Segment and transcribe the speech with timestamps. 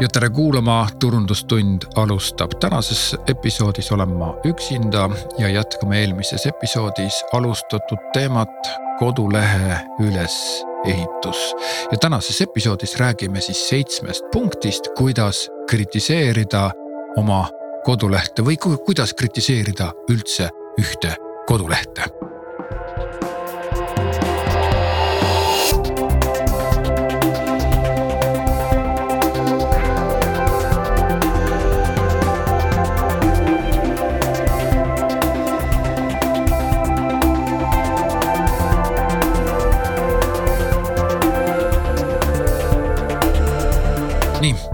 [0.00, 2.50] ja tere kuulama, Turundustund alustab.
[2.60, 11.54] tänases episoodis olen ma üksinda ja jätkame eelmises episoodis alustatud teemat kodulehe ülesehitus.
[11.92, 16.70] ja tänases episoodis räägime siis seitsmest punktist, kuidas kritiseerida
[17.16, 17.48] oma
[17.84, 20.48] kodulehte või kuidas kritiseerida üldse
[20.80, 21.14] ühte
[21.46, 22.19] kodulehte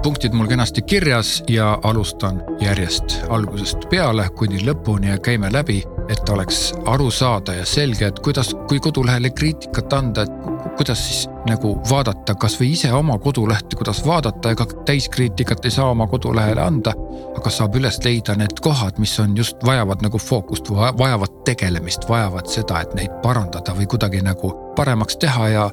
[0.07, 6.31] punktid mul kenasti kirjas ja alustan järjest algusest peale kuni lõpuni ja käime läbi, et
[6.31, 11.73] oleks aru saada ja selge, et kuidas, kui kodulehele kriitikat anda, et kuidas siis nagu
[11.91, 16.95] vaadata kasvõi ise oma kodulehte, kuidas vaadata, ega täiskriitikat ei saa oma kodulehele anda.
[17.37, 22.47] aga saab üles leida need kohad, mis on just vajavad nagu fookust, vajavad tegelemist, vajavad
[22.47, 25.71] seda, et neid parandada või kuidagi nagu paremaks teha ja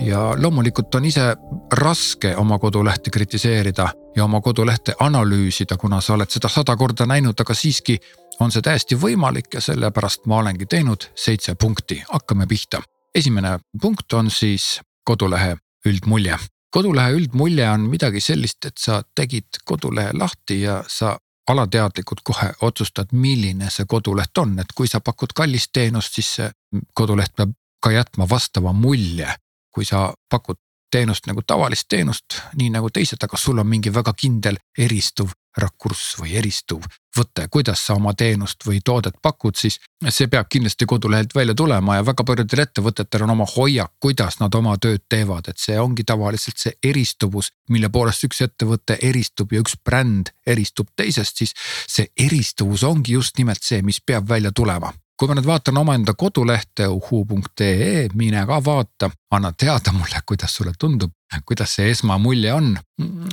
[0.00, 1.36] ja loomulikult on ise
[1.72, 7.40] raske oma kodulehte kritiseerida ja oma kodulehte analüüsida, kuna sa oled seda sada korda näinud,
[7.40, 7.98] aga siiski
[8.40, 12.82] on see täiesti võimalik ja sellepärast ma olengi teinud seitse punkti, hakkame pihta.
[13.14, 15.56] esimene punkt on siis kodulehe
[15.86, 16.38] üldmulje.
[16.70, 23.06] kodulehe üldmulje on midagi sellist, et sa tegid kodulehe lahti ja sa alateadlikult kohe otsustad,
[23.12, 26.50] milline see koduleht on, et kui sa pakud kallist teenust, siis see
[26.94, 29.34] koduleht peab ka jätma vastava mulje
[29.70, 30.58] kui sa pakud
[30.90, 36.14] teenust nagu tavalist teenust, nii nagu teised, aga sul on mingi väga kindel eristuv rakurss
[36.20, 36.84] või eristuv
[37.16, 41.96] võte, kuidas sa oma teenust või toodet pakud, siis see peab kindlasti kodulehelt välja tulema
[41.98, 46.06] ja väga paljudel ettevõtetel on oma hoiak, kuidas nad oma tööd teevad, et see ongi
[46.06, 51.54] tavaliselt see eristuvus, mille poolest üks ettevõte eristub ja üks bränd eristub teisest, siis
[51.86, 56.14] see eristuvus ongi just nimelt see, mis peab välja tulema kui ma nüüd vaatan omaenda
[56.16, 61.12] kodulehte uhuu.ee, mine ka vaata, anna teada mulle, kuidas sulle tundub,
[61.44, 62.70] kuidas see esmamulje on.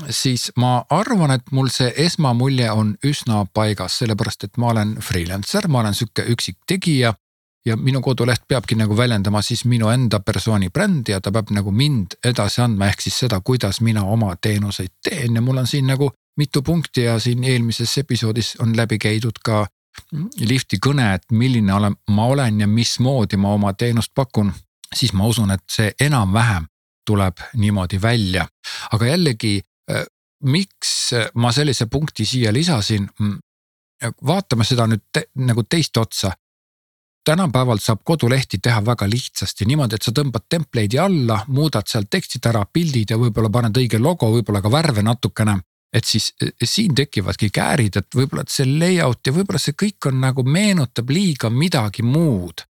[0.10, 5.68] siis ma arvan, et mul see esmamulje on üsna paigas, sellepärast et ma olen freelancer,
[5.72, 7.14] ma olen sihuke üksik tegija
[7.66, 11.72] ja minu koduleht peabki nagu väljendama siis minu enda persooni brändi ja ta peab nagu
[11.72, 15.36] mind edasi andma, ehk siis seda, kuidas mina oma teenuseid teen.
[15.36, 19.66] Ja mul on siin nagu mitu punkti ja siin eelmises episoodis on läbi käidud ka
[20.40, 24.54] lifti kõne, et milline olen, ma olen ja mismoodi ma oma teenust pakun,
[24.96, 26.68] siis ma usun, et see enam-vähem
[27.08, 28.48] tuleb niimoodi välja.
[28.92, 30.06] aga jällegi, äh,
[30.44, 33.10] miks ma sellise punkti siia lisasin?
[33.20, 33.40] Mm,
[34.28, 36.32] vaatame seda nüüd te, nagu teist otsa.
[37.28, 42.46] tänapäeval saab kodulehti teha väga lihtsasti niimoodi, et sa tõmbad template'i alla, muudad sealt tekstid
[42.48, 45.58] ära, pildid ja võib-olla paned õige logo, võib-olla ka värve natukene
[45.94, 50.10] et siis eh, siin tekivadki käärid, et võib-olla, et see layout ja võib-olla see kõik
[50.12, 52.66] on nagu meenutab liiga midagi muud.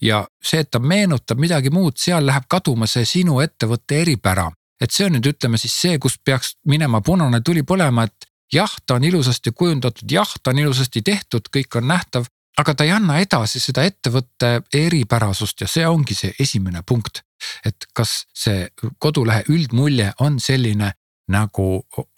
[0.00, 4.50] ja see, et ta meenutab midagi muud, seal läheb kaduma see sinu ettevõtte eripära.
[4.80, 8.72] et see on nüüd ütleme siis see, kus peaks minema punane tuli põlema, et jah,
[8.86, 12.92] ta on ilusasti kujundatud, jah, ta on ilusasti tehtud, kõik on nähtav, aga ta ei
[12.94, 17.22] anna edasi seda ettevõtte eripärasust ja see ongi see esimene punkt.
[17.64, 18.66] et kas see
[18.98, 20.90] kodulehe üldmulje on selline,
[21.28, 21.68] nagu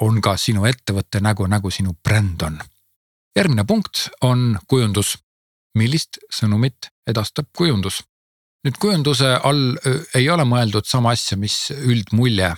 [0.01, 2.59] on ka sinu ettevõtte nägu, nagu sinu bränd on.
[3.37, 5.19] järgmine punkt on kujundus.
[5.75, 8.03] millist sõnumit edastab kujundus?
[8.65, 9.77] nüüd kujunduse all
[10.15, 12.55] ei ole mõeldud sama asja, mis üldmulje,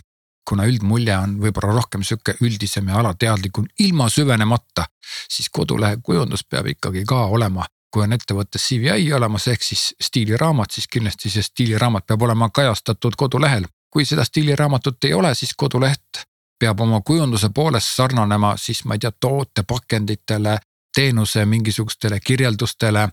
[0.48, 4.86] kuna üldmulje on võib-olla rohkem sihuke üldisem ja alateadlikum ilma süvenemata,
[5.28, 10.72] siis kodulehe kujundus peab ikkagi ka olema kui on ettevõttes CVI olemas, ehk siis stiiliraamat,
[10.72, 13.68] siis kindlasti see stiiliraamat peab olema kajastatud kodulehel.
[13.92, 16.22] kui seda stiiliraamatut ei ole, siis koduleht
[16.62, 20.56] peab oma kujunduse poolest sarnanema siis ma ei tea, tootepakenditele,
[20.94, 23.08] teenuse mingisugustele kirjeldustele,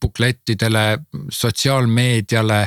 [0.00, 0.84] buklettidele,
[1.32, 2.58] sotsiaalmeediale,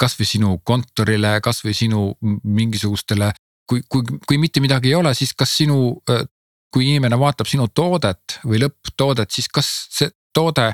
[0.00, 2.08] kasvõi sinu kontorile, kasvõi sinu
[2.42, 3.32] mingisugustele.
[3.66, 6.02] kui, kui, kui mitte midagi ei ole, siis kas sinu,
[6.72, 10.68] kui inimene vaatab sinu toodet või lõpptoodet, siis kas see toode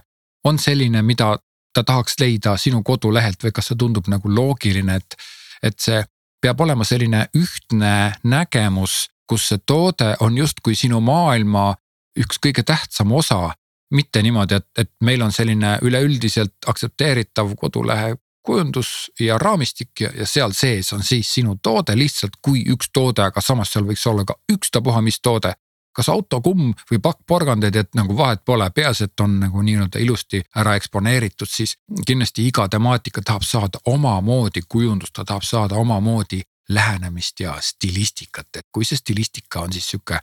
[0.44, 1.38] on selline, mida
[1.72, 5.16] ta tahaks leida sinu kodulehelt või kas see tundub nagu loogiline, et,
[5.62, 6.02] et see
[6.42, 11.72] peab olema selline ühtne nägemus, kus see toode on justkui sinu maailma
[12.18, 13.54] üks kõige tähtsam osa.
[13.92, 20.26] mitte niimoodi, et, et meil on selline üleüldiselt aktsepteeritav kodulehe kujundus ja raamistik ja, ja
[20.26, 24.24] seal sees on siis sinu toode lihtsalt kui üks toode, aga samas seal võiks olla
[24.24, 25.52] ka ükstapuha mis toode
[25.92, 30.42] kas autokumm või pakk porgandeid, et nagu vahet pole, peaasi, et on nagu nii-öelda ilusti
[30.56, 37.40] ära eksponeeritud, siis kindlasti iga temaatika tahab saada omamoodi kujundust, ta tahab saada omamoodi lähenemist
[37.40, 40.18] ja stilistikat, et kui see stilistika on siis sihuke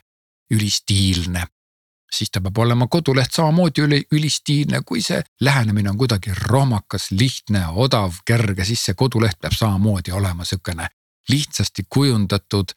[0.52, 1.46] ülistiilne
[2.16, 7.68] siis ta peab olema koduleht samamoodi üli, ülistiilne, kui see lähenemine on kuidagi rohmakas, lihtne,
[7.70, 10.88] odav, kerge, siis see koduleht peab samamoodi olema sihukene
[11.30, 12.74] lihtsasti kujundatud.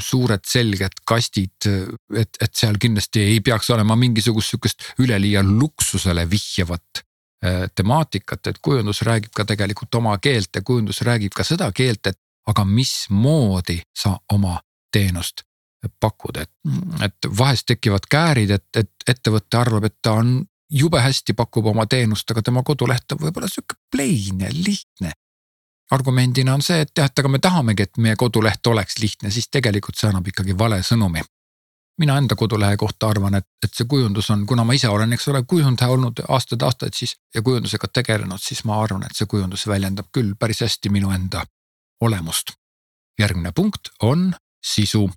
[0.00, 1.66] Suured selged kastid,
[2.16, 7.02] et, et seal kindlasti ei peaks olema mingisugust sihukest üleliia luksusele vihjavat
[7.44, 12.06] äh, temaatikat, et kujundus räägib ka tegelikult oma keelt ja kujundus räägib ka seda keelt,
[12.08, 14.56] et aga mismoodi sa oma
[14.92, 15.44] teenust
[16.00, 16.52] pakkuda, et,
[17.04, 20.40] et vahest tekivad käärid, et, et ettevõte arvab, et ta on
[20.70, 25.12] jube hästi pakub oma teenust, aga tema koduleht on võib-olla sihuke plain ja lihtne.
[25.90, 29.48] Argumendina on see, et jah, et aga me tahamegi, et meie koduleht oleks lihtne, siis
[29.48, 31.24] tegelikult see annab ikkagi vale sõnumi.
[31.98, 35.28] mina enda kodulehe kohta arvan, et, et see kujundus on, kuna ma ise olen, eks
[35.32, 40.12] ole, kujundaja olnud aastaid-aastaid siis ja kujundusega tegelenud, siis ma arvan, et see kujundus väljendab
[40.14, 41.42] küll päris hästi minu enda
[42.00, 42.54] olemust.
[43.18, 45.08] järgmine punkt on sisu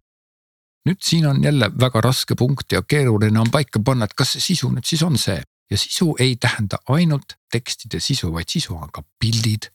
[0.85, 4.41] nüüd siin on jälle väga raske punkt ja keeruline on paika panna, et kas see
[4.41, 5.37] sisu nüüd siis on see
[5.71, 9.71] ja sisu ei tähenda ainult tekstide sisu, vaid sisu on ka pildid.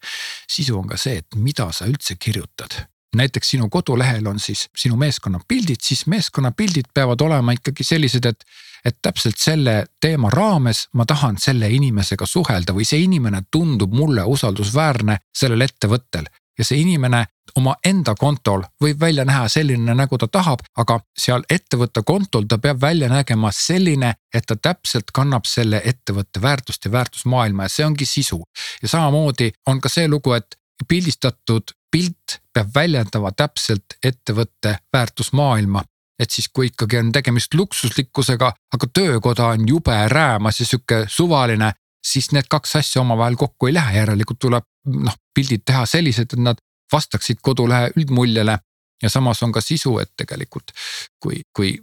[0.48, 2.87] sisu on ka see, et mida sa üldse kirjutad.
[3.16, 8.25] näiteks sinu kodulehel on siis sinu meeskonna pildid, siis meeskonna pildid peavad olema ikkagi sellised,
[8.25, 8.44] et.
[8.84, 14.22] et täpselt selle teema raames ma tahan selle inimesega suhelda või see inimene tundub mulle
[14.22, 16.28] usaldusväärne sellel ettevõttel
[16.58, 17.25] ja see inimene
[17.56, 22.81] omaenda kontol võib välja näha selline, nagu ta tahab, aga seal ettevõtte kontol ta peab
[22.81, 28.06] välja nägema selline, et ta täpselt kannab selle ettevõtte väärtust ja väärtusmaailma ja see ongi
[28.06, 28.43] sisu.
[28.82, 30.58] ja samamoodi on ka see lugu, et
[30.88, 35.82] pildistatud pilt peab väljendama täpselt ettevõtte väärtusmaailma
[36.19, 41.73] et siis, kui ikkagi on tegemist luksuslikkusega, aga töökoda on jube räämas ja sihuke suvaline,
[42.06, 46.43] siis need kaks asja omavahel kokku ei lähe, järelikult tuleb noh, pildid teha sellised, et
[46.43, 46.61] nad
[46.93, 48.59] vastaksid kodulehe üldmuljele.
[49.03, 50.73] ja samas on ka sisu, et tegelikult
[51.21, 51.75] kui, kui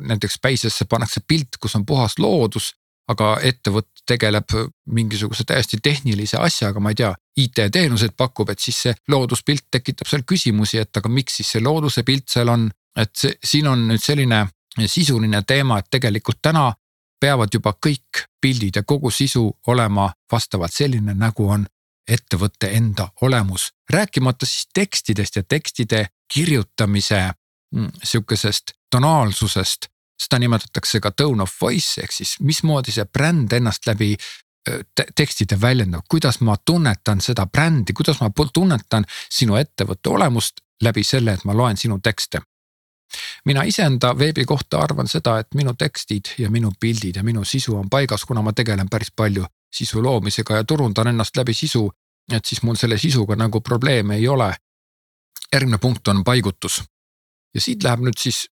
[0.00, 2.74] näiteks Päisesse pannakse pilt, kus on puhas loodus,
[3.08, 4.50] aga ettevõte tegeleb
[4.90, 10.24] mingisuguse täiesti tehnilise asjaga, ma ei tea, IT-teenuseid pakub, et siis see looduspilt tekitab seal
[10.26, 12.70] küsimusi, et aga miks siis see looduse pilt seal on.
[12.96, 14.46] et see, siin on nüüd selline
[14.86, 16.72] sisuline teema, et tegelikult täna
[17.20, 21.66] peavad juba kõik pildid ja kogu sisu olema vastavalt selline, nagu on
[22.08, 23.72] ettevõtte enda olemus.
[23.90, 27.30] rääkimata siis tekstidest ja tekstide kirjutamise
[27.74, 29.86] mm, sihukesest tonaalsusest.
[30.22, 34.16] seda nimetatakse ka tone of voice ehk siis mismoodi see bränd ennast läbi
[34.94, 41.04] te tekstide väljendab, kuidas ma tunnetan seda brändi, kuidas ma tunnetan sinu ettevõtte olemust läbi
[41.04, 42.40] selle, et ma loen sinu tekste
[43.44, 47.76] mina iseenda veebi kohta arvan seda, et minu tekstid ja minu pildid ja minu sisu
[47.76, 51.92] on paigas, kuna ma tegelen päris palju sisu loomisega ja turundan ennast läbi sisu.
[52.32, 54.54] et siis mul selle sisuga nagu probleeme ei ole.
[55.52, 56.84] järgmine punkt on paigutus.
[57.54, 58.48] ja siit läheb nüüd siis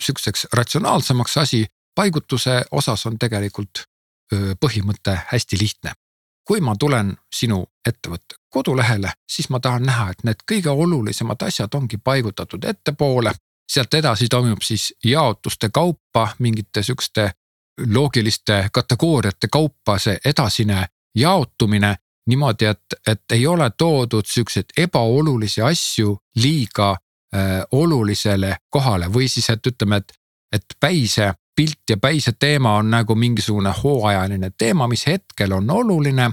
[0.00, 1.66] sihukeseks ratsionaalsemaks asi.
[1.94, 3.84] paigutuse osas on tegelikult
[4.34, 5.92] põhimõte hästi lihtne.
[6.44, 11.74] kui ma tulen sinu ettevõtte kodulehele, siis ma tahan näha, et need kõige olulisemad asjad
[11.74, 13.32] ongi paigutatud ettepoole
[13.72, 17.30] sealt edasi toimub siis jaotuste kaupa mingite sihukeste
[17.86, 21.96] loogiliste kategooriate kaupa see edasine jaotumine
[22.28, 29.50] niimoodi, et, et ei ole toodud siukseid ebaolulisi asju liiga äh, olulisele kohale või siis,
[29.50, 30.12] et ütleme, et,
[30.52, 36.30] et päise pilt ja päise teema on nagu mingisugune hooajaline teema, mis hetkel on oluline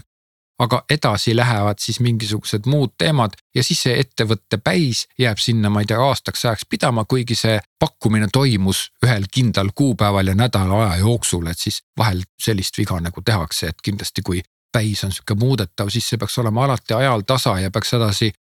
[0.59, 5.83] aga edasi lähevad siis mingisugused muud teemad ja siis see ettevõtte päis jääb sinna, ma
[5.83, 11.01] ei tea, aastaks ajaks pidama, kuigi see pakkumine toimus ühel kindlal kuupäeval ja nädala aja
[11.03, 15.91] jooksul, et siis vahel sellist viga nagu tehakse, et kindlasti kui päis on sihuke muudetav,
[15.91, 18.31] siis see peaks olema alati ajal tasa ja peaks edasi.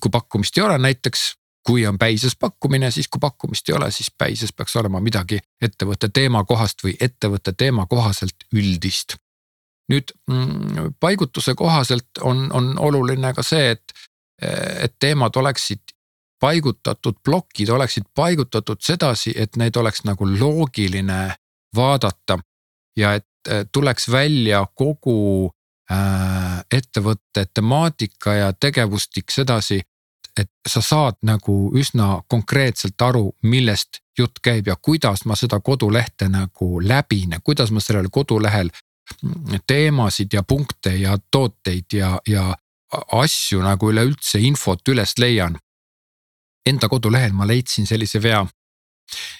[0.00, 1.34] kui pakkumist ei ole, näiteks
[1.66, 6.08] kui on päises pakkumine, siis kui pakkumist ei ole, siis päises peaks olema midagi ettevõtte
[6.08, 9.16] teema kohast või ettevõtte teema kohaselt üldist
[9.90, 13.92] nüüd mm, paigutuse kohaselt on, on oluline ka see, et,
[14.42, 15.94] et teemad oleksid
[16.42, 21.34] paigutatud, plokid oleksid paigutatud sedasi, et neid oleks nagu loogiline
[21.76, 22.38] vaadata.
[22.96, 23.26] ja et
[23.72, 25.50] tuleks välja kogu
[25.90, 29.80] äh, ettevõtte temaatika ja tegevustik sedasi,
[30.36, 36.28] et sa saad nagu üsna konkreetselt aru, millest jutt käib ja kuidas ma seda kodulehte
[36.28, 38.70] nagu läbin kuidas ma sellel kodulehel
[39.66, 42.56] teemasid ja punkte ja tooteid ja, ja
[43.12, 45.58] asju nagu üleüldse infot üles leian.
[46.66, 48.46] Enda kodulehel ma leidsin sellise vea.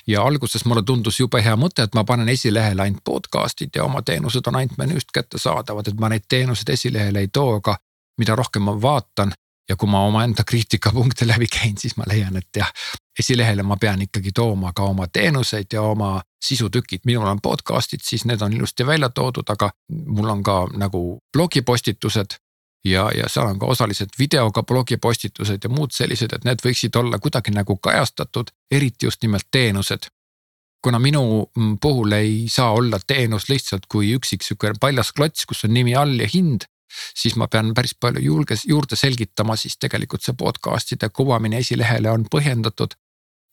[0.07, 4.02] ja alguses mulle tundus jube hea mõte, et ma panen esilehele ainult podcast'id ja oma
[4.02, 7.76] teenused on ainult menüüst kättesaadavad, et ma neid teenuseid esilehele ei too, aga
[8.19, 9.33] mida rohkem ma vaatan,
[9.69, 12.71] ja kui ma omaenda kriitikapunkte läbi käin, siis ma leian, et jah,
[13.19, 18.25] esilehele ma pean ikkagi tooma ka oma teenuseid ja oma sisutükid, minul on podcast'id, siis
[18.25, 19.71] need on ilusti välja toodud, aga
[20.07, 22.38] mul on ka nagu blogipostitused.
[22.85, 27.19] ja, ja seal on ka osaliselt videoga blogipostitused ja muud sellised, et need võiksid olla
[27.19, 30.11] kuidagi nagu kajastatud, eriti just nimelt teenused
[30.83, 35.64] kuna minu mm, puhul ei saa olla teenus lihtsalt kui üksik sihuke paljas klots, kus
[35.64, 36.66] on nimi all ja hind.
[37.14, 42.26] Siis ma pean päris palju julge, juurde selgitama, siis tegelikult see podcast'ide kuvamine esilehele on
[42.34, 42.94] põhjendatud.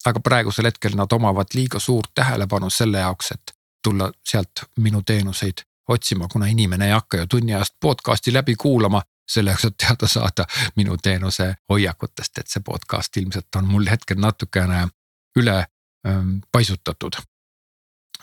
[0.06, 3.52] aga praegusel hetkel nad omavad liiga suurt tähelepanu selle jaoks, et
[3.84, 9.02] tulla sealt minu teenuseid otsima, kuna inimene ei hakka ju tunni ajast podcast'i läbi kuulama
[9.32, 14.88] selleks, et teada saada minu teenuse hoiakutest, et see podcast ilmselt on mul hetkel natukene
[15.36, 15.66] üle
[16.08, 17.12] Ähm, paisutatud.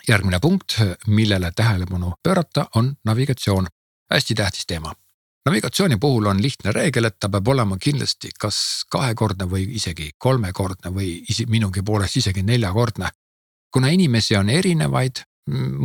[0.07, 3.67] järgmine punkt, millele tähelepanu pöörata, on navigatsioon,
[4.13, 4.93] hästi tähtis teema.
[5.47, 8.59] Navigatsiooni puhul on lihtne reegel, et ta peab olema kindlasti kas
[8.91, 13.09] kahekordne või isegi kolmekordne või isi, minugi poolest isegi neljakordne.
[13.73, 15.19] kuna inimesi on erinevaid,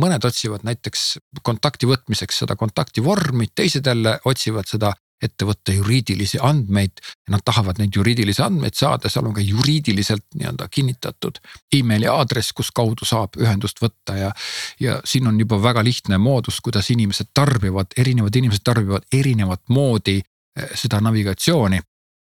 [0.03, 1.01] mõned otsivad näiteks
[1.43, 4.93] kontakti võtmiseks seda kontakti vormi, teised jälle otsivad seda
[5.23, 7.01] ette võtta juriidilisi andmeid.
[7.33, 11.39] Nad tahavad neid juriidilisi andmeid saada, seal on ka juriidiliselt nii-öelda kinnitatud
[11.73, 14.33] emaili aadress, kus kaudu saab ühendust võtta ja.
[14.79, 20.19] ja siin on juba väga lihtne moodus, kuidas inimesed tarbivad, erinevad inimesed tarbivad erinevat moodi
[20.19, 21.81] eh, seda navigatsiooni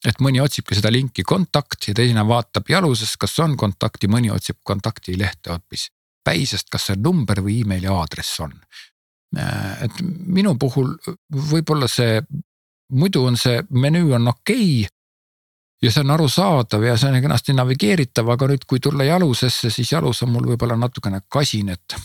[0.05, 4.59] et mõni otsibki seda linki kontakt ja teine vaatab jaluses, kas on kontakti, mõni otsib
[4.63, 5.87] kontaktilehte hoopis
[6.27, 8.53] päisest, kas see number või emaili aadress on.
[9.37, 10.93] Eh, et minu puhul
[11.51, 12.21] võib-olla see
[12.93, 14.91] muidu on see menüü on okei okay,
[15.81, 19.91] ja see on arusaadav ja see on kenasti navigeeritav, aga nüüd, kui tulla jalusesse, siis
[19.91, 21.97] jalus on mul võib-olla natukene kasin, et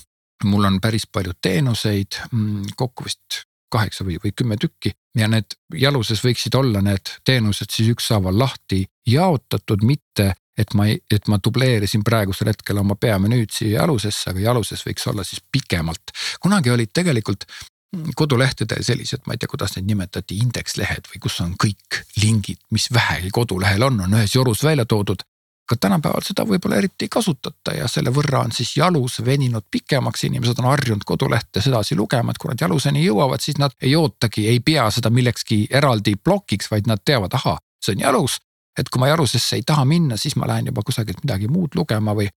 [0.45, 5.57] mul on päris palju teenuseid, mm, kokku vist kaheksa või, või kümme tükki ja need
[5.75, 12.03] jaluses võiksid olla need teenused siis ükshaaval lahti jaotatud, mitte et ma, et ma dubleerisin
[12.05, 16.12] praegusel hetkel oma peamenüüd siia jalusesse, aga jaluses võiks olla siis pikemalt.
[16.41, 17.47] kunagi olid tegelikult
[18.17, 22.89] kodulehtedel sellised, ma ei tea, kuidas neid nimetati, indekslehed või kus on kõik lingid, mis
[22.95, 25.23] vähegi kodulehel on, on ühes jorus välja toodud.
[25.63, 30.25] aga tänapäeval seda võib-olla eriti ei kasutata ja selle võrra on siis jalus veninud pikemaks,
[30.25, 34.49] inimesed on harjunud kodulehte sedasi lugema, et kui nad jaluseni jõuavad, siis nad ei ootagi,
[34.49, 38.41] ei pea seda millekski eraldi plokiks, vaid nad teavad, ahah, see on jalus.
[38.79, 42.15] et kui ma jalusesse ei taha minna, siis ma lähen juba kusagilt midagi muud lugema
[42.17, 42.29] või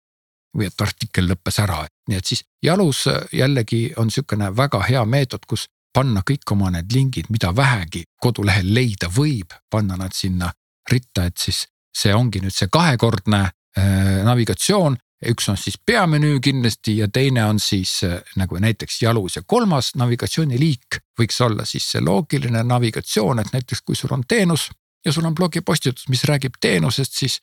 [0.55, 5.45] või et artikkel lõppes ära, nii et siis jalus jällegi on sihukene väga hea meetod,
[5.47, 10.51] kus panna kõik oma need lingid, mida vähegi kodulehel leida võib, panna nad sinna
[10.91, 14.97] ritta, et siis see ongi nüüd see kahekordne äh, navigatsioon.
[15.25, 19.93] üks on siis peamenüü kindlasti ja teine on siis äh, nagu näiteks jalus ja kolmas
[19.95, 24.69] navigatsiooniliik võiks olla siis see loogiline navigatsioon, et näiteks kui sul on teenus
[25.05, 27.39] ja sul on blogipostitus, mis räägib teenusest, siis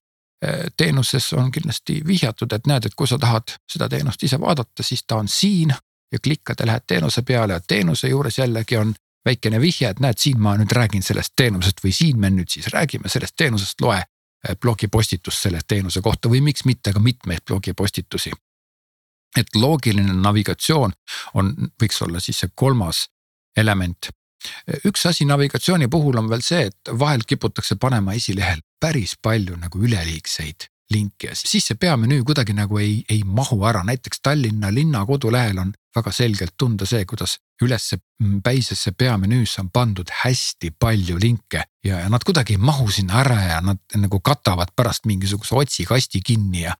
[0.77, 5.05] teenuses on kindlasti vihjatud, et näed, et kui sa tahad seda teenust ise vaadata, siis
[5.07, 5.71] ta on siin
[6.13, 8.95] ja klikkad ja lähed teenuse peale ja teenuse juures jällegi on
[9.25, 12.67] väikene vihje, et näed, siin ma nüüd räägin sellest teenusest või siin me nüüd siis
[12.75, 18.33] räägime sellest teenusest, loe eh, blogipostitust selle teenuse kohta või miks mitte ka mitmeid blogipostitusi.
[19.37, 20.93] et loogiline navigatsioon
[21.35, 23.07] on, võiks olla siis see kolmas
[23.57, 24.11] element
[24.89, 29.83] üks asi navigatsiooni puhul on veel see, et vahel kiputakse panema esilehel päris palju nagu
[29.83, 35.05] üleliigseid linke ja siis see peamenüü kuidagi nagu ei, ei mahu ära, näiteks Tallinna linna
[35.09, 37.99] kodulehel on väga selgelt tunda see, kuidas ülesse
[38.45, 43.41] päisesse peamenüüsse on pandud hästi palju linke ja, ja nad kuidagi ei mahu sinna ära
[43.41, 46.77] ja nad nagu katavad pärast mingisuguse otsikasti kinni ja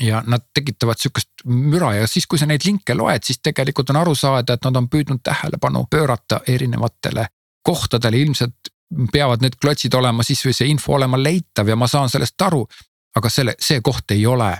[0.00, 4.00] ja nad tekitavad sihukest müra ja siis, kui sa neid linke loed, siis tegelikult on
[4.00, 7.26] aru saada, et nad on püüdnud tähelepanu pöörata erinevatele
[7.62, 8.72] kohtadele, ilmselt
[9.12, 12.66] peavad need klotsid olema siis või see info olema leitav ja ma saan sellest aru.
[13.16, 14.58] aga selle, see koht ei ole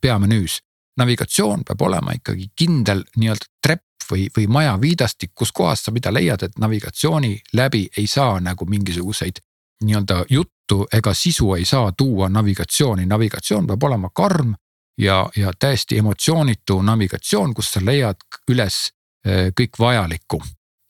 [0.00, 0.60] peamenüüs.
[0.96, 6.12] navigatsioon peab olema ikkagi kindel nii-öelda trepp või, või maja viidastik, kus kohas sa mida
[6.12, 9.40] leiad, et navigatsiooni läbi ei saa nagu mingisuguseid
[9.84, 14.54] nii-öelda juttu ega sisu ei saa tuua navigatsiooni, navigatsioon peab olema karm
[14.98, 18.20] ja, ja täiesti emotsioonitu navigatsioon, kus sa leiad
[18.50, 18.92] üles
[19.26, 20.42] eh, kõik vajalikku.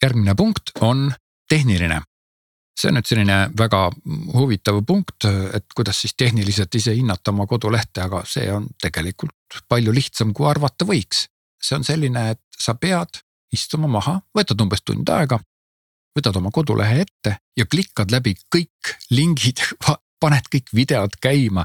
[0.02, 1.12] järgmine punkt on
[1.48, 2.02] tehniline.
[2.80, 3.90] see on nüüd selline väga
[4.32, 9.92] huvitav punkt, et kuidas siis tehniliselt ise hinnata oma kodulehte, aga see on tegelikult palju
[9.92, 11.28] lihtsam, kui arvata võiks.
[11.62, 15.38] see on selline, et sa pead istuma maha, võtad umbes tund aega
[16.16, 19.62] võtad oma kodulehe ette ja klikkad läbi kõik lingid
[20.22, 21.64] paned kõik videod käima,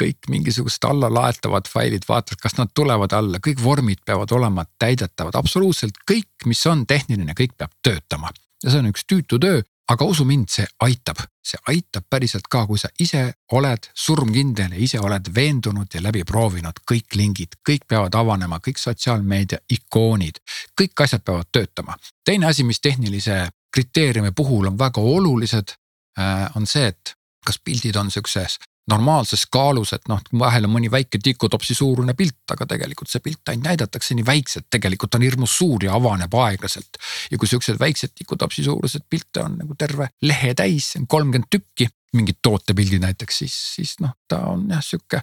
[0.00, 6.00] kõik mingisugused allalaetavad failid, vaatad, kas nad tulevad alla, kõik vormid peavad olema täidetavad, absoluutselt
[6.10, 8.32] kõik, mis on tehniline, kõik peab töötama.
[8.64, 12.64] ja see on üks tüütu töö, aga usu mind, see aitab, see aitab päriselt ka,
[12.66, 17.84] kui sa ise oled surmkindel ja ise oled veendunud ja läbi proovinud kõik lingid, kõik
[17.88, 20.40] peavad avanema, kõik sotsiaalmeedia ikoonid,
[20.80, 21.98] kõik asjad peavad töötama.
[22.24, 25.76] teine asi, mis tehnilise kriteeriumi puhul on väga olulised,
[26.18, 28.58] äh, on see, et kas pildid on siukses
[28.90, 33.48] normaalses kaalus, et noh, vahel on mõni väike tikutopsi suurune pilt, aga tegelikult see pilt
[33.48, 37.00] ainult näidatakse nii väikselt, tegelikult on hirmus suur ja avaneb aeglaselt.
[37.30, 42.42] ja kui siuksed väiksed tikutopsi suurused pilte on nagu terve lehe täis, kolmkümmend tükki, mingid
[42.42, 45.22] tootepildid näiteks, siis, siis noh, ta on jah sihuke.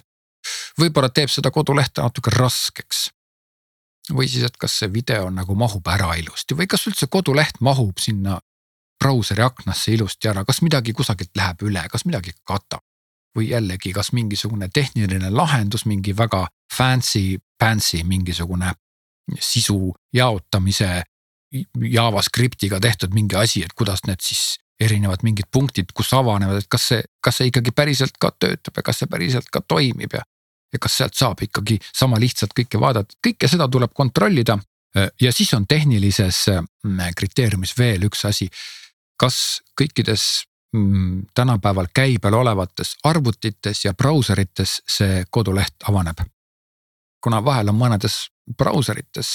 [0.78, 3.10] võib-olla teeb seda kodulehte natuke raskeks.
[4.10, 7.98] või siis, et kas see video nagu mahub ära ilusti või kas üldse koduleht mahub
[7.98, 8.40] sinna
[9.02, 12.84] brauseri aknasse ilusti ära, kas midagi kusagilt läheb üle, kas midagi katab
[13.36, 16.44] või jällegi, kas mingisugune tehniline lahendus, mingi väga
[16.76, 18.74] fancy, fancy mingisugune
[19.40, 21.02] sisu jaotamise
[21.92, 26.88] JavaScriptiga tehtud mingi asi, et kuidas need siis erinevad mingid punktid, kus avanevad, et kas
[26.90, 30.24] see, kas see ikkagi päriselt ka töötab ja kas see päriselt ka toimib ja.
[30.72, 34.58] ja kas sealt saab ikkagi sama lihtsalt kõike vaadata, kõike seda tuleb kontrollida.
[35.20, 38.48] ja siis on tehnilises mm, kriteeriumis veel üks asi.
[39.20, 40.44] Kas kõikides
[40.76, 46.16] Mm, tänapäeval käibel olevates arvutites ja brauserites see koduleht avaneb.
[47.24, 48.14] kuna vahel on mõnedes
[48.56, 49.28] brauserites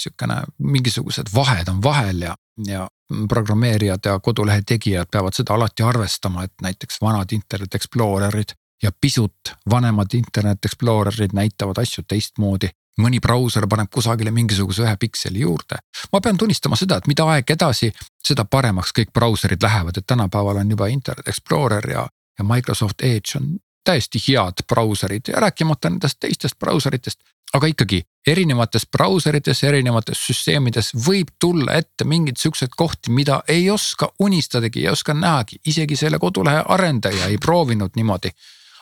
[0.00, 2.34] sihukene mingisugused vahed on vahel ja,
[2.66, 2.88] ja
[3.28, 9.54] programmeerijad ja kodulehe tegijad peavad seda alati arvestama, et näiteks vanad Internet Explorerid ja pisut
[9.70, 12.68] vanemad Internet Explorerid näitavad asju teistmoodi
[13.00, 15.78] mõni brauser paneb kusagile mingisuguse ühe pikseli juurde.
[16.12, 17.92] ma pean tunnistama seda, et mida aeg edasi,
[18.24, 22.06] seda paremaks kõik brauserid lähevad, et tänapäeval on juba Internet Explorer ja,
[22.38, 27.20] ja Microsoft Edge on täiesti head brauserid ja rääkimata nendest teistest brauseritest.
[27.54, 34.08] aga ikkagi erinevates brauserites, erinevates süsteemides võib tulla ette mingeid siukseid kohti, mida ei oska
[34.18, 38.30] unistadagi, ei oska nähagi, isegi selle kodulehe arendaja ei proovinud niimoodi.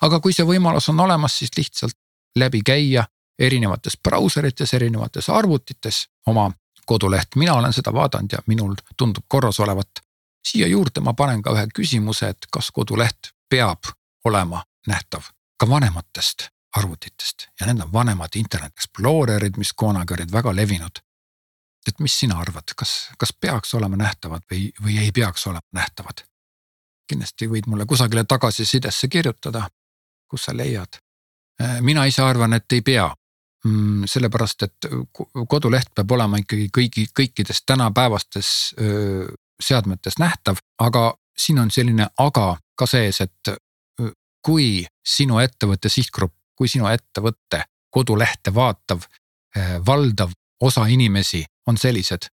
[0.01, 1.97] aga kui see võimalus on olemas, siis lihtsalt
[2.37, 3.05] läbi käia
[3.39, 6.51] erinevates brauserites, erinevates arvutites oma
[6.87, 9.89] koduleht, mina olen seda vaadanud ja minul tundub korras olevat.
[10.49, 13.87] siia juurde ma panen ka ühe küsimuse, et kas koduleht peab
[14.25, 15.23] olema nähtav
[15.57, 20.99] ka vanematest arvutitest ja need on vanemad Internet Explorerid, mis kunagi olid väga levinud.
[21.89, 26.27] et mis sina arvad, kas, kas peaks olema nähtavad või, või ei peaks olema nähtavad?
[27.09, 29.69] kindlasti võid mulle kusagile tagasisidesse kirjutada,
[30.29, 30.99] kus sa leiad.
[31.81, 33.15] mina ise arvan, et ei pea
[34.07, 34.87] sellepärast, et
[35.49, 38.75] koduleht peab olema ikkagi kõigi, kõikides tänapäevastes
[39.63, 43.53] seadmetes nähtav, aga siin on selline aga ka sees, et
[44.43, 49.07] kui sinu ettevõtte sihtgrupp, kui sinu ettevõtte kodulehte vaatav
[49.87, 52.27] valdav osa inimesi on sellised,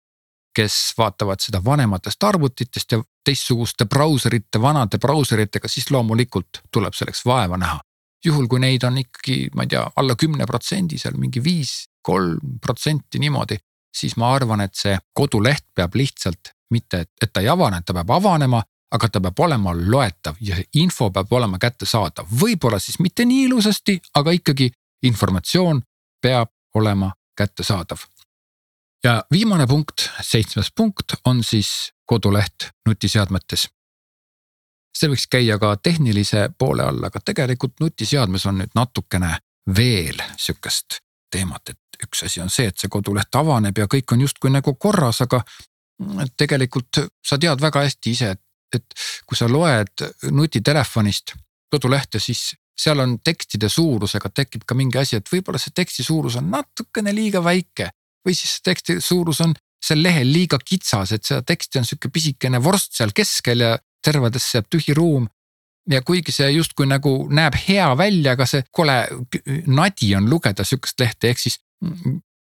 [0.56, 7.58] kes vaatavad seda vanematest arvutitest ja teistsuguste brauserite, vanade brauseritega, siis loomulikult tuleb selleks vaeva
[7.58, 7.80] näha
[8.26, 12.60] juhul, kui neid on ikkagi, ma ei tea, alla kümne protsendi seal mingi viis, kolm
[12.62, 13.58] protsenti niimoodi.
[13.90, 18.12] siis ma arvan, et see koduleht peab lihtsalt mitte, et ta ei avane, ta peab
[18.14, 18.62] avanema,
[18.94, 23.48] aga ta peab olema loetav ja see info peab olema kättesaadav, võib-olla siis mitte nii
[23.48, 24.70] ilusasti, aga ikkagi
[25.10, 25.82] informatsioon
[26.22, 28.06] peab olema kättesaadav.
[29.04, 33.70] ja viimane punkt, seitsmes punkt on siis koduleht nutiseadmetes
[34.96, 39.38] see võiks käia ka tehnilise poole all, aga tegelikult nutiseadmes on nüüd natukene
[39.76, 41.00] veel sihukest
[41.32, 44.74] teemat, et üks asi on see, et see koduleht avaneb ja kõik on justkui nagu
[44.76, 45.44] korras, aga
[46.38, 48.42] tegelikult sa tead väga hästi ise, et,
[48.76, 51.36] et kui sa loed nutitelefonist
[51.70, 56.38] kodulehte, siis seal on tekstide suurusega tekib ka mingi asi, et võib-olla see teksti suurus
[56.40, 57.90] on natukene liiga väike
[58.26, 62.60] või siis teksti suurus on seal lehel liiga kitsas, et seda teksti on sihuke pisikene
[62.64, 63.76] vorst seal keskel ja
[64.10, 65.28] servadesse jääb tühi ruum.
[65.90, 69.08] ja kuigi see justkui nagu näeb hea välja, aga see kole
[69.68, 71.60] nadi on lugeda sihukest lehte, ehk siis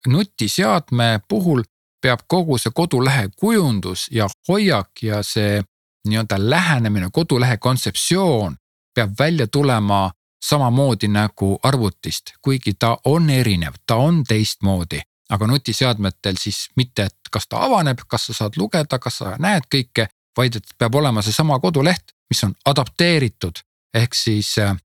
[0.07, 1.63] nutiseadme puhul
[2.01, 5.63] peab kogu see kodulehe kujundus ja hoiak ja see
[6.07, 8.55] nii-öelda lähenemine, kodulehe kontseptsioon
[8.95, 10.11] peab välja tulema
[10.45, 15.01] samamoodi nagu arvutist, kuigi ta on erinev, ta on teistmoodi
[15.33, 19.67] aga nutiseadmetel siis mitte, et kas ta avaneb, kas sa saad lugeda, kas sa näed
[19.71, 23.61] kõike, vaid et peab olema seesama koduleht, mis on adapteeritud
[23.93, 24.75] ehk siis äh,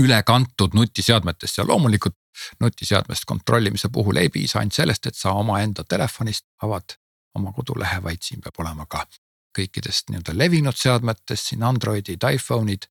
[0.00, 2.16] üle kantud nutiseadmetesse ja loomulikult
[2.60, 6.96] nutiseadmest kontrollimise puhul ei piisa ainult sellest, et sa omaenda telefonist avad
[7.34, 9.06] oma kodulehe, vaid siin peab olema ka
[9.56, 12.88] kõikidest nii-öelda levinud seadmetest siin Androidid, iPhone'id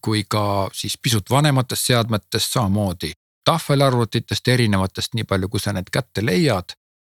[0.00, 3.12] kui ka siis pisut vanematest seadmetest, samamoodi
[3.44, 6.76] tahvelarvutitest erinevatest, nii palju kui sa need kätte leiad.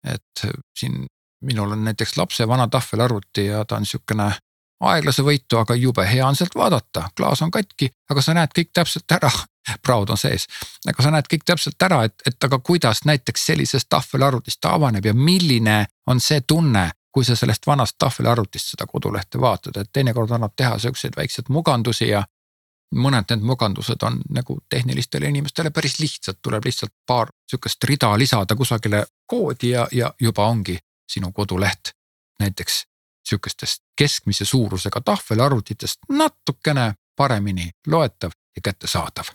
[0.08, 0.42] et
[0.80, 1.08] siin
[1.42, 4.32] minul on näiteks lapse vana tahvelarvuti ja ta on sihukene
[4.80, 9.12] aeglasevõitu, aga jube hea on sealt vaadata, klaas on katki, aga sa näed kõik täpselt
[9.12, 9.32] ära.
[9.86, 10.48] Proud on sees,
[10.88, 15.06] aga sa näed kõik täpselt ära, et, et aga kuidas näiteks sellisest tahvelarvutist ta avaneb
[15.06, 20.32] ja milline on see tunne, kui sa sellest vanast tahvelarvutist seda kodulehte vaatad, et teinekord
[20.32, 22.24] annab teha siukseid väikseid mugandusi ja
[22.96, 28.56] mõned need mugandused on nagu tehnilistele inimestele päris lihtsad, tuleb lihtsalt paar sihukest rida lisada
[28.56, 31.92] kusagile koodi ja, ja juba ongi sinu koduleht.
[32.40, 32.84] näiteks
[33.30, 39.26] sihukestest keskmise suurusega tahvelarvutitest natukene paremini loetav ja kättesaadav.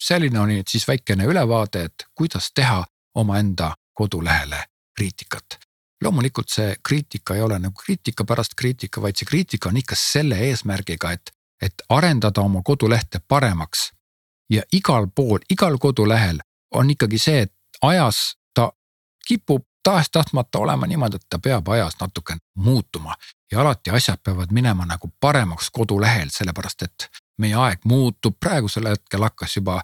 [0.00, 2.84] selline oli nüüd siis väikene ülevaade, et kuidas teha
[3.14, 4.64] omaenda kodulehele
[4.96, 5.58] kriitikat.
[6.02, 10.38] loomulikult see kriitika ei ole nagu kriitika pärast kriitika, vaid see kriitika on ikka selle
[10.38, 13.92] eesmärgiga, et et arendada oma kodulehte paremaks.
[14.50, 16.38] ja igal pool, igal kodulehel
[16.74, 18.72] on ikkagi see, et ajas ta
[19.28, 23.14] kipub tahes-tahtmata olema niimoodi, et ta peab ajas natuke muutuma.
[23.52, 29.22] Ja alati asjad peavad minema nagu paremaks kodulehel, sellepärast et meie aeg muutub, praegusel hetkel
[29.22, 29.80] hakkas juba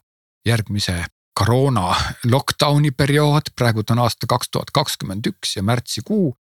[0.46, 1.04] järgmise
[1.38, 6.36] koroona lockdown'i periood, praegu on aasta kaks tuhat kakskümmend üks ja märtsikuu.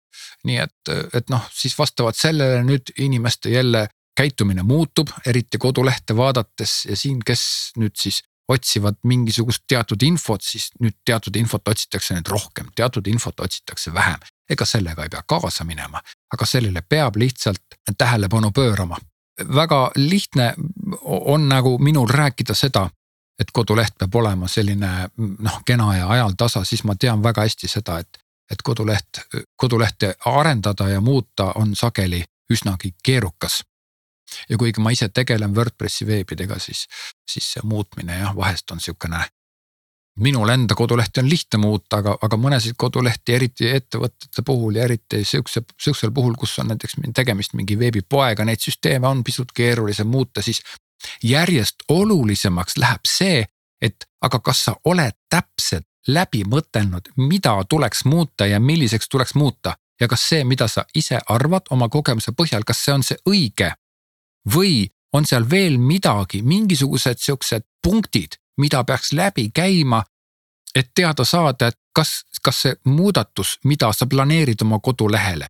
[0.45, 6.85] nii et, et noh, siis vastavalt sellele nüüd inimeste jälle käitumine muutub, eriti kodulehte vaadates.
[6.89, 7.43] Ja siin, kes
[7.77, 13.41] nüüd siis otsivad mingisugust teatud infot, siis nüüd teatud infot otsitakse nüüd rohkem, teatud infot
[13.41, 14.21] otsitakse vähem.
[14.51, 16.01] ega sellega ei pea kaasa minema,
[16.35, 17.63] aga sellele peab lihtsalt
[17.99, 18.97] tähelepanu pöörama.
[19.57, 20.55] väga lihtne
[21.03, 22.91] on nagu minul rääkida seda,
[23.39, 27.69] et koduleht peab olema selline noh, kena ja ajal tasa, siis ma tean väga hästi
[27.69, 28.19] seda, et,
[28.51, 29.23] et koduleht,
[29.57, 33.63] kodulehte arendada ja muuta on sageli üsnagi keerukas
[34.49, 36.87] ja kuigi ma ise tegelen Wordpressi veebidega, siis,
[37.31, 39.25] siis see muutmine jah, vahest on sihukene.
[40.21, 45.25] minul enda kodulehti on lihtne muuta, aga, aga mõnesid kodulehti, eriti ettevõtete puhul ja eriti
[45.25, 50.43] sihukese, sihukesel puhul, kus on näiteks tegemist mingi veebipoega, neid süsteeme on pisut keerulisem muuta,
[50.43, 50.63] siis.
[51.23, 53.45] järjest olulisemaks läheb see,
[53.81, 59.77] et aga kas sa oled täpselt läbi mõtelnud, mida tuleks muuta ja milliseks tuleks muuta
[60.01, 63.73] ja kas see, mida sa ise arvad oma kogemuse põhjal, kas see on see õige
[64.55, 70.05] või on seal veel midagi, mingisugused siuksed punktid, mida peaks läbi käima.
[70.75, 75.47] et teada saada, et kas, kas see muudatus, mida sa planeerid oma kodulehele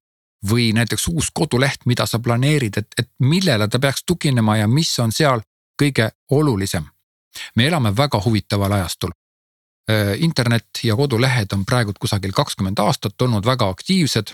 [0.50, 4.98] või näiteks uus koduleht, mida sa planeerid, et, et millele ta peaks tuginema ja mis
[4.98, 5.42] on seal
[5.82, 6.84] kõige olulisem.
[7.56, 9.10] me elame väga huvitaval ajastul.
[9.90, 14.32] Äh, internet ja kodulehed on praegu kusagil kakskümmend aastat olnud väga aktiivsed.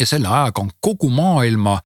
[0.00, 1.80] ja selle ajaga on kogu maailma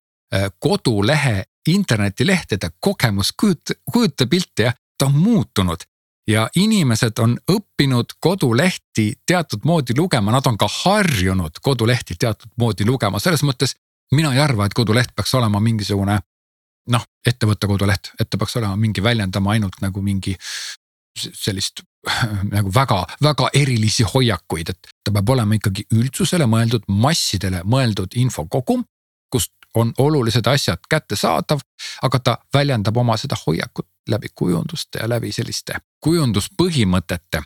[0.59, 5.85] kodulehe internetilehtede kogemus, kujuta, kujuta pilti jah, ta on muutunud
[6.29, 12.87] ja inimesed on õppinud kodulehti teatud moodi lugema, nad on ka harjunud kodulehti teatud moodi
[12.87, 13.77] lugema, selles mõttes
[14.13, 16.19] mina ei arva, et koduleht peaks olema mingisugune
[16.93, 20.37] noh, ettevõtte koduleht, et ta peaks olema mingi väljendama ainult nagu mingi
[21.19, 21.83] sellist
[22.55, 28.85] nagu väga-väga erilisi hoiakuid, et ta peab olema ikkagi üldsusele mõeldud, massidele mõeldud infokogum,
[29.33, 31.61] kust on olulised asjad kättesaadav,
[32.03, 37.43] aga ta väljendab oma seda hoiakut läbi kujunduste ja läbi selliste kujunduspõhimõtete.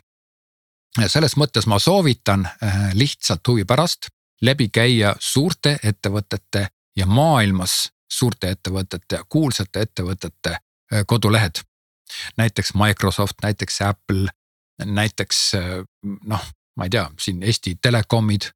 [1.07, 4.07] selles mõttes ma soovitan äh, lihtsalt huvi pärast
[4.41, 11.61] läbi käia suurte ettevõtete ja maailmas suurte ettevõtete ja kuulsate ettevõtete äh, kodulehed.
[12.37, 14.27] näiteks Microsoft, näiteks Apple,
[14.85, 15.61] näiteks äh,
[16.25, 18.51] noh, ma ei tea, siin Eesti Telekomid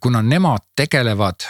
[0.00, 1.44] kuna nemad tegelevad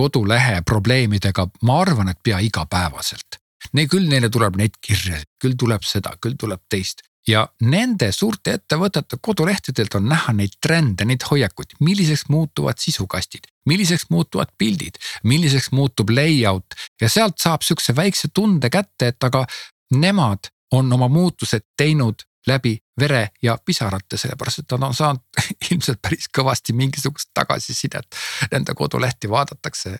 [0.00, 3.40] kodulehe probleemidega, ma arvan, et pea igapäevaselt.
[3.76, 7.04] Neil küll, neile tuleb neid kirjasid, küll tuleb seda, küll tuleb teist.
[7.28, 14.08] Ja nende suurte ettevõtete kodulehtedelt on näha neid trende, neid hoiakuid, milliseks muutuvad sisukastid, milliseks
[14.10, 14.96] muutuvad pildid,
[15.28, 16.78] milliseks muutub layout?
[17.00, 19.44] Ja sealt saab sihukese väikse tunde kätte, et aga
[19.92, 26.00] nemad on oma muutused teinud läbi vere ja pisarate, sellepärast et nad on saanud ilmselt
[26.02, 28.16] päris kõvasti mingisugust tagasisidet.
[28.52, 29.96] Nende kodulehti vaadatakse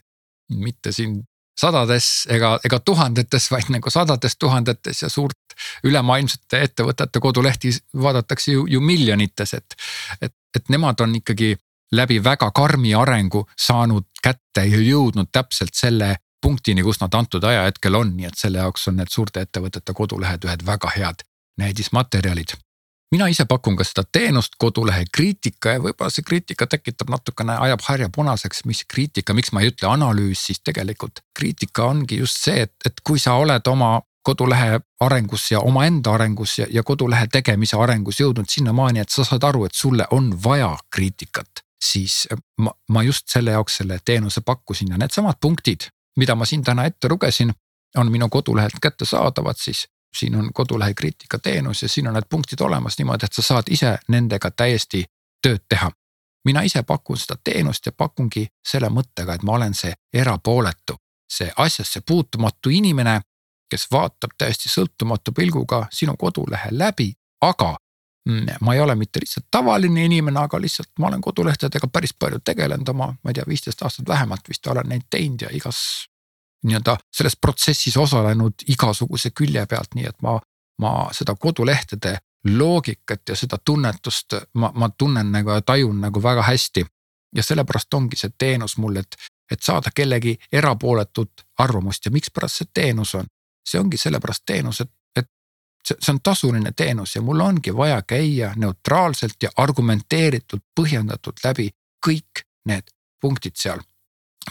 [0.49, 1.21] mitte siin
[1.61, 8.65] sadades ega, ega tuhandetes, vaid nagu sadades tuhandetes ja suurt ülemaailmsete ettevõtete kodulehti vaadatakse ju,
[8.67, 9.75] ju miljonites, et.
[10.21, 11.55] et, et nemad on ikkagi
[11.91, 17.95] läbi väga karmi arengu saanud kätte ja jõudnud täpselt selle punktini, kus nad antud ajahetkel
[17.95, 21.25] on, nii et selle jaoks on need suurte ettevõtete kodulehed ühed väga head
[21.57, 22.53] näidismaterjalid.
[23.11, 27.81] mina ise pakun ka seda teenust, kodulehe kriitika ja võib-olla see kriitika tekitab natukene, ajab
[27.87, 32.61] harja punaseks, mis kriitika, miks ma ei ütle analüüs, siis tegelikult kriitika ongi just see,
[32.61, 37.77] et, et kui sa oled oma kodulehe arengus ja omaenda arengus ja, ja kodulehe tegemise
[37.77, 41.65] arengus jõudnud sinnamaani, et sa saad aru, et sulle on vaja kriitikat.
[41.81, 42.27] siis
[42.61, 45.87] ma, ma just selle jaoks selle teenuse pakkusin ja needsamad punktid,
[46.17, 47.53] mida ma siin täna ette lugesin,
[47.97, 52.97] on minu kodulehelt kättesaadavad, siis siin on kodulehe kriitikateenus ja siin on need punktid olemas
[52.97, 55.05] niimoodi, et sa saad ise nendega täiesti
[55.41, 55.91] tööd teha.
[56.45, 60.95] mina ise pakun seda teenust ja pakungi selle mõttega, et ma olen see erapooletu,
[61.29, 63.21] see asjasse puutumatu inimene,
[63.69, 67.77] kes vaatab täiesti sõltumatu pilguga sinu kodulehe läbi, aga
[68.29, 72.39] mm, ma ei ole mitte lihtsalt tavaline inimene, aga lihtsalt ma olen kodulehtedega päris palju
[72.39, 76.07] tegelenud oma, ma ei tea, viisteist aastat vähemalt vist olen neid teinud ja igas
[76.63, 80.39] nii-öelda selles protsessis osalenud igasuguse külje pealt, nii et ma,
[80.77, 86.41] ma seda kodulehtede loogikat ja seda tunnetust ma, ma tunnen nagu ja tajun nagu väga
[86.43, 86.85] hästi.
[87.35, 89.15] ja sellepärast ongi see teenus mul, et,
[89.51, 93.25] et saada kellegi erapooletut arvamust ja mikspärast see teenus on.
[93.69, 95.27] see ongi sellepärast teenus, et, et
[95.87, 101.69] see, see on tasuline teenus ja mul ongi vaja käia neutraalselt ja argumenteeritult põhjendatult läbi
[102.07, 102.89] kõik need
[103.21, 103.79] punktid seal.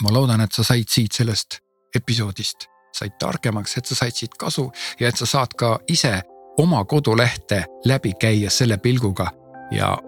[0.00, 1.58] ma loodan, et sa said siit sellest
[1.94, 6.12] episoodist said targemaks, et sa said siit kasu ja et sa saad ka ise
[6.58, 9.30] oma kodulehte läbi käia selle pilguga.
[9.70, 9.98] ja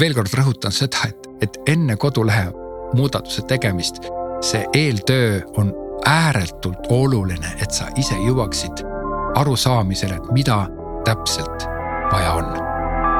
[0.00, 2.48] veel kord rõhutan seda, et, et enne kodulehe
[2.96, 4.00] muudatuse tegemist,
[4.40, 5.74] see eeltöö on
[6.06, 8.80] ääretult oluline, et sa ise jõuaksid
[9.36, 10.62] arusaamisele, et mida
[11.04, 11.68] täpselt
[12.12, 12.56] vaja on.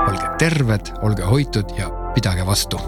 [0.08, 2.80] olge terved, olge hoitud ja pidage vastu